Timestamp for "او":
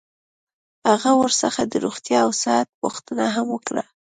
2.25-2.31